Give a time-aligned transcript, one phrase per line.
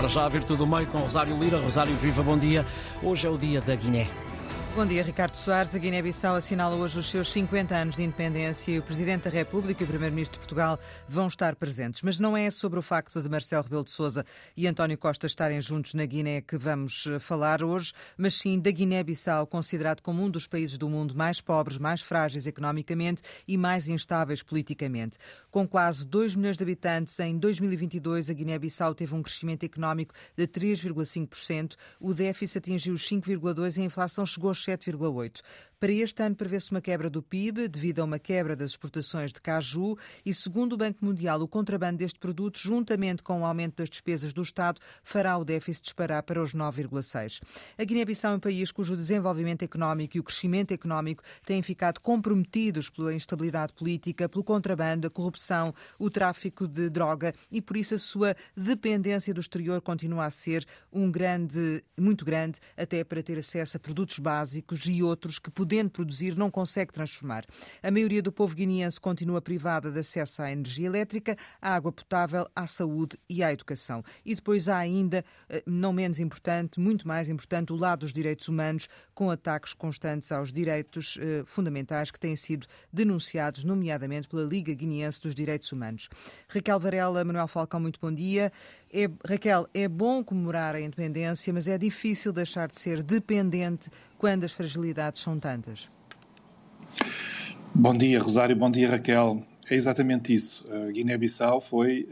[0.00, 1.60] Para já, a Virtude do Meio com Rosário Lira.
[1.60, 2.64] Rosário Viva, bom dia.
[3.02, 4.08] Hoje é o dia da Guiné.
[4.72, 5.74] Bom dia, Ricardo Soares.
[5.74, 9.82] A Guiné-Bissau assinala hoje os seus 50 anos de independência e o Presidente da República
[9.82, 12.02] e o Primeiro-Ministro de Portugal vão estar presentes.
[12.02, 14.24] Mas não é sobre o facto de Marcelo Rebelo de Sousa
[14.56, 18.70] e António Costa estarem juntos na Guiné que vamos eh, falar hoje, mas sim da
[18.70, 23.88] Guiné-Bissau, considerado como um dos países do mundo mais pobres, mais frágeis economicamente e mais
[23.88, 25.18] instáveis politicamente.
[25.50, 30.46] Com quase 2 milhões de habitantes, em 2022 a Guiné-Bissau teve um crescimento económico de
[30.46, 35.40] 3,5%, o déficit atingiu os 5,2% e a inflação chegou 7,8%.
[35.80, 39.40] Para este ano prevê-se uma quebra do PIB devido a uma quebra das exportações de
[39.40, 43.88] caju e, segundo o Banco Mundial, o contrabando deste produto, juntamente com o aumento das
[43.88, 47.40] despesas do Estado, fará o déficit disparar para os 9,6.
[47.78, 52.90] A Guiné-Bissau é um país cujo desenvolvimento económico e o crescimento económico têm ficado comprometidos
[52.90, 57.98] pela instabilidade política, pelo contrabando, a corrupção, o tráfico de droga e, por isso, a
[57.98, 63.78] sua dependência do exterior continua a ser um grande, muito grande, até para ter acesso
[63.78, 67.44] a produtos básicos e outros que podendo produzir, não consegue transformar.
[67.80, 72.44] A maioria do povo guineense continua privada de acesso à energia elétrica, à água potável,
[72.56, 74.02] à saúde e à educação.
[74.24, 78.48] E depois há ainda, eh, não menos importante, muito mais importante, o lado dos direitos
[78.48, 84.74] humanos, com ataques constantes aos direitos eh, fundamentais que têm sido denunciados, nomeadamente pela Liga
[84.74, 86.08] Guineense dos Direitos Humanos.
[86.48, 88.50] Raquel Varela, Manuel Falcão, muito bom dia.
[88.92, 93.88] É, Raquel, é bom comemorar a independência, mas é difícil deixar de ser dependente
[94.18, 95.88] quando as fragilidades são tantas.
[97.72, 98.56] Bom dia, Rosário.
[98.56, 99.46] Bom dia, Raquel.
[99.70, 100.66] É exatamente isso.
[100.68, 102.08] A Guiné-Bissau foi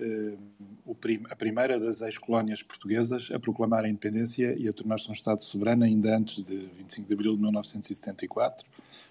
[0.87, 5.13] uh, prim a primeira das ex-colónias portuguesas a proclamar a independência e a tornar-se um
[5.13, 8.65] Estado soberano ainda antes de 25 de abril de 1974,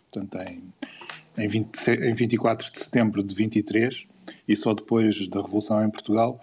[0.09, 0.63] portanto, em,
[1.37, 4.05] em, 20, em 24 de setembro de 23,
[4.47, 6.39] e só depois da Revolução em Portugal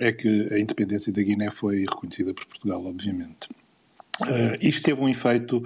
[0.00, 3.48] é que a independência da Guiné foi reconhecida por Portugal, obviamente.
[4.20, 5.62] Uh, isto teve um efeito,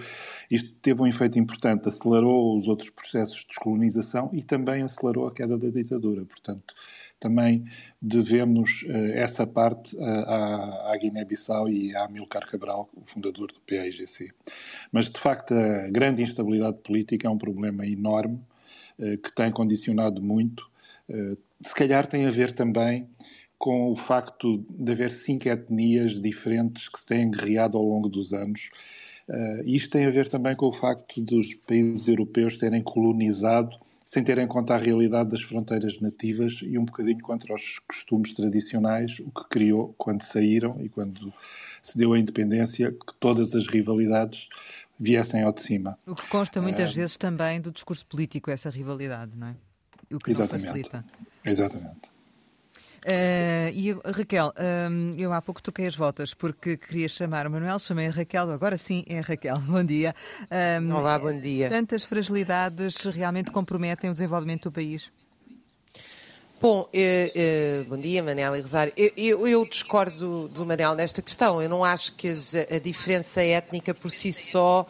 [0.50, 5.33] isto teve um efeito importante, acelerou os outros processos de descolonização e também acelerou a
[5.33, 6.24] queda da ditadura.
[6.24, 6.74] Portanto,
[7.20, 7.64] também
[8.02, 13.61] devemos uh, essa parte uh, à, à Guiné-Bissau e a Amilcar Cabral, o fundador do
[13.61, 14.33] PAIGC.
[14.91, 18.41] Mas, de facto, a grande instabilidade política é um problema enorme
[19.24, 20.70] que tem condicionado muito.
[21.64, 23.08] se calhar tem a ver também
[23.61, 28.33] com o facto de haver cinco etnias diferentes que se têm guerreado ao longo dos
[28.33, 28.71] anos.
[29.29, 34.25] Uh, isto tem a ver também com o facto dos países europeus terem colonizado sem
[34.25, 39.21] ter em conta a realidade das fronteiras nativas e um bocadinho contra os costumes tradicionais,
[39.21, 41.33] o que criou, quando saíram e quando
[41.83, 44.48] se deu a independência, que todas as rivalidades
[44.98, 45.98] viessem ao de cima.
[46.07, 49.57] O que consta muitas uh, vezes também do discurso político, essa rivalidade, não é?
[50.13, 51.05] O que exatamente, facilita.
[51.45, 52.20] Exatamente.
[53.00, 54.52] Uh, e Raquel,
[54.90, 58.50] um, eu há pouco toquei as voltas porque queria chamar o Manuel, chamei a Raquel,
[58.50, 59.58] agora sim é a Raquel.
[59.66, 60.14] Bom dia.
[60.83, 61.70] Um, Olá, bom dia.
[61.70, 65.11] Tantas fragilidades realmente comprometem o desenvolvimento do país?
[66.61, 68.92] Bom, eh, eh, bom dia, Manel e Rosário.
[68.94, 71.62] Eu, eu, eu, discordo do Manel nesta questão.
[71.62, 74.86] Eu não acho que as, a diferença étnica por si só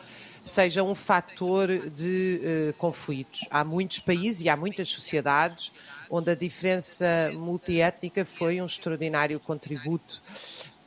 [0.51, 3.47] seja um fator de uh, conflitos.
[3.51, 5.73] Há muitos países e há muitas sociedades
[6.11, 10.21] onde a diferença multiétnica foi um extraordinário contributo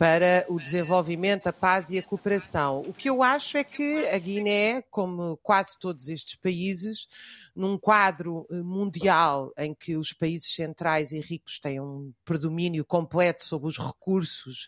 [0.03, 2.81] para o desenvolvimento, a paz e a cooperação.
[2.81, 7.07] O que eu acho é que a Guiné, como quase todos estes países,
[7.55, 13.45] num quadro eh, mundial em que os países centrais e ricos têm um predomínio completo
[13.45, 14.67] sobre os recursos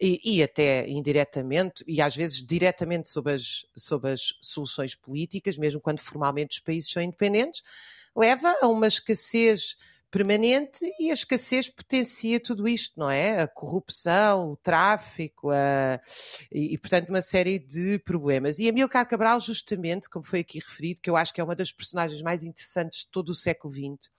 [0.00, 5.78] e, e até indiretamente, e às vezes diretamente sobre as, sobre as soluções políticas, mesmo
[5.78, 7.62] quando formalmente os países são independentes,
[8.16, 9.76] leva a uma escassez
[10.10, 13.42] permanente e a escassez potencia tudo isto, não é?
[13.42, 16.00] A corrupção, o tráfico a...
[16.50, 18.58] E, e, portanto, uma série de problemas.
[18.58, 21.72] E Amilcar Cabral, justamente, como foi aqui referido, que eu acho que é uma das
[21.72, 24.10] personagens mais interessantes de todo o século XX,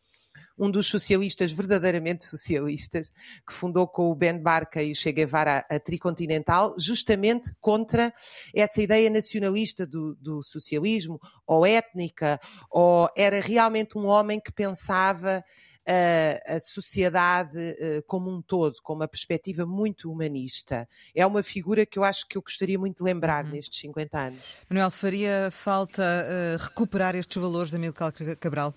[0.58, 3.12] um dos socialistas verdadeiramente socialistas,
[3.46, 8.14] que fundou com o Ben Barca e o Che Guevara a Tricontinental, justamente contra
[8.54, 12.40] essa ideia nacionalista do, do socialismo, ou étnica,
[12.70, 15.44] ou era realmente um homem que pensava
[15.88, 20.88] a, a sociedade uh, como um todo, com uma perspectiva muito humanista.
[21.16, 23.52] É uma figura que eu acho que eu gostaria muito de lembrar uhum.
[23.52, 24.40] nestes 50 anos.
[24.70, 28.74] Manuel, faria falta uh, recuperar estes valores da Milcar Cabral?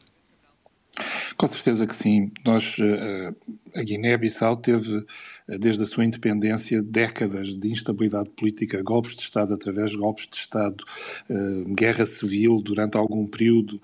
[1.36, 2.30] Com certeza que sim.
[2.44, 3.32] Nós, eh,
[3.74, 5.04] a Guiné-Bissau teve,
[5.48, 10.28] eh, desde a sua independência, décadas de instabilidade política, golpes de Estado através de golpes
[10.30, 10.84] de Estado,
[11.28, 13.80] eh, guerra civil durante algum período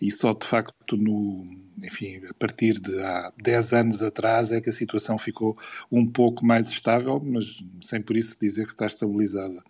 [0.00, 1.46] e só de facto no,
[1.82, 5.56] enfim, a partir de há 10 anos atrás é que a situação ficou
[5.90, 9.62] um pouco mais estável, mas sem por isso dizer que está estabilizada.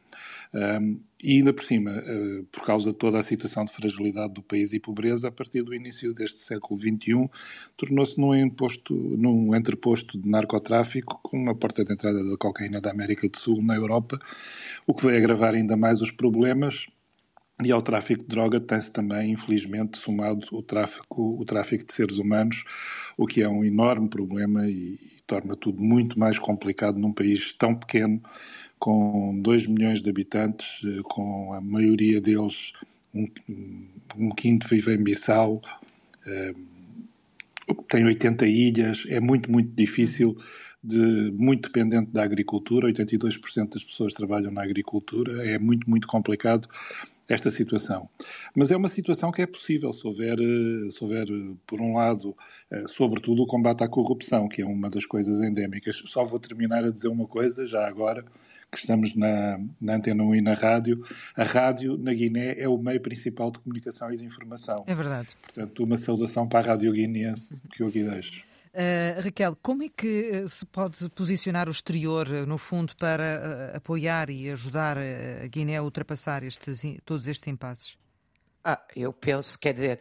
[0.54, 4.42] Um, e ainda por cima, uh, por causa de toda a situação de fragilidade do
[4.42, 7.28] país e pobreza, a partir do início deste século XXI,
[7.76, 12.90] tornou-se num, imposto, num entreposto de narcotráfico com uma porta de entrada da cocaína da
[12.90, 14.20] América do Sul na Europa,
[14.86, 16.86] o que vai agravar ainda mais os problemas.
[17.64, 22.18] E ao tráfico de droga tem-se também, infelizmente, somado o tráfico, o tráfico de seres
[22.18, 22.64] humanos,
[23.16, 27.52] o que é um enorme problema e, e torna tudo muito mais complicado num país
[27.52, 28.20] tão pequeno
[28.78, 32.72] com 2 milhões de habitantes, eh, com a maioria deles,
[33.14, 33.26] um,
[34.18, 36.73] um quinto vive em Bissau, uh,
[37.94, 40.36] tem 80 ilhas, é muito, muito difícil,
[40.82, 46.68] de, muito dependente da agricultura, 82% das pessoas trabalham na agricultura, é muito, muito complicado
[47.28, 48.08] esta situação.
[48.54, 51.26] Mas é uma situação que é possível se houver, eh, se houver
[51.66, 52.36] por um lado,
[52.88, 56.02] sobretudo o combate à corrupção, que é uma das coisas endémicas.
[56.06, 58.24] Só vou terminar a dizer uma coisa, já agora,
[58.74, 61.02] que estamos na, na Antena 1 e na rádio,
[61.36, 64.84] a rádio na Guiné é o meio principal de comunicação e de informação.
[64.86, 65.28] É verdade.
[65.40, 68.44] Portanto, uma saudação para a rádio guineense que eu aqui deixo.
[68.74, 73.70] Uh, Raquel, como é que eh, se pode posicionar o exterior, eh, no fundo, para
[73.72, 77.96] apoiar e ajudar a Guiné a ultrapassar estes, todos estes impasses?
[78.66, 80.00] Ah, eu penso, quer dizer,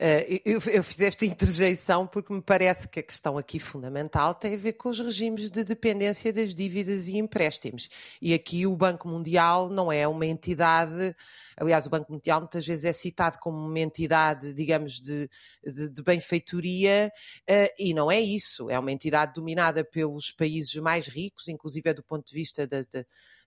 [0.00, 4.54] eh, eu, eu fiz esta interjeição porque me parece que a questão aqui fundamental tem
[4.54, 7.86] a ver com os regimes de dependência das dívidas e empréstimos.
[8.22, 11.14] E aqui o Banco Mundial não é uma entidade,
[11.54, 15.28] aliás, o Banco Mundial muitas vezes é citado como uma entidade, digamos, de,
[15.62, 17.12] de, de benfeitoria,
[17.46, 18.70] eh, e não é isso.
[18.70, 22.80] É uma entidade dominada pelos países mais ricos, inclusive do ponto de vista da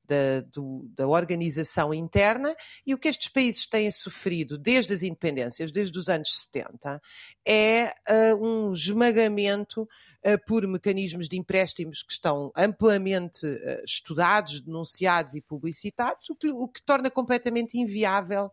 [0.06, 2.56] da, do, da organização interna
[2.86, 7.02] e o que estes países têm sofrido desde as independências, desde os anos 70,
[7.46, 15.36] é uh, um esmagamento uh, por mecanismos de empréstimos que estão amplamente uh, estudados, denunciados
[15.36, 18.52] e publicitados, o que, o que torna completamente inviável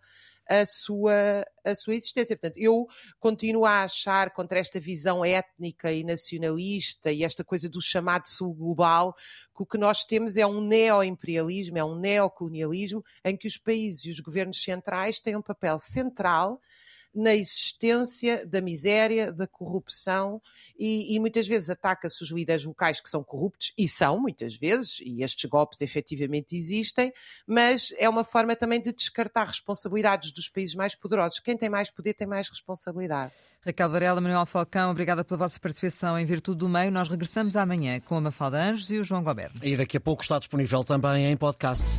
[0.48, 2.36] a sua, a sua existência.
[2.36, 2.86] Portanto, eu
[3.18, 8.54] continuo a achar contra esta visão étnica e nacionalista e esta coisa do chamado sul
[8.54, 9.14] global
[9.54, 14.04] que o que nós temos é um neoimperialismo, é um neocolonialismo em que os países
[14.04, 16.60] e os governos centrais têm um papel central
[17.18, 20.40] na existência da miséria, da corrupção
[20.78, 25.00] e, e muitas vezes ataca-se os líderes locais que são corruptos, e são muitas vezes,
[25.00, 27.12] e estes golpes efetivamente existem,
[27.46, 31.40] mas é uma forma também de descartar responsabilidades dos países mais poderosos.
[31.40, 33.32] Quem tem mais poder tem mais responsabilidade.
[33.66, 36.92] Raquel Varela, Manuel Falcão, obrigada pela vossa participação em Virtude do Meio.
[36.92, 39.60] Nós regressamos amanhã com a Mafalda Anjos e o João Goberno.
[39.64, 41.84] E daqui a pouco está disponível também em podcast.